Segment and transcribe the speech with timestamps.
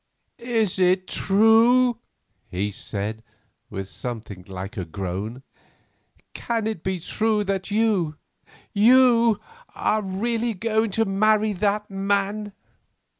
[0.39, 1.99] "Is it true,"
[2.49, 3.23] he said,
[3.69, 5.43] with something like a groan,
[6.33, 9.39] "can it be true that you—you
[9.75, 12.51] are really going to marry that man?"